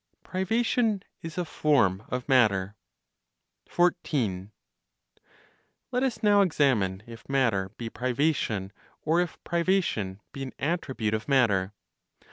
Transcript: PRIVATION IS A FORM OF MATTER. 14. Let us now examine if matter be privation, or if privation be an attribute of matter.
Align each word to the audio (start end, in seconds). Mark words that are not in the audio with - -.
PRIVATION 0.23 1.03
IS 1.21 1.37
A 1.37 1.45
FORM 1.45 2.01
OF 2.09 2.27
MATTER. 2.27 2.75
14. 3.67 4.51
Let 5.91 6.01
us 6.01 6.23
now 6.23 6.41
examine 6.41 7.03
if 7.05 7.29
matter 7.29 7.69
be 7.77 7.87
privation, 7.87 8.71
or 9.03 9.21
if 9.21 9.37
privation 9.43 10.19
be 10.31 10.41
an 10.41 10.53
attribute 10.57 11.13
of 11.13 11.27
matter. 11.27 11.73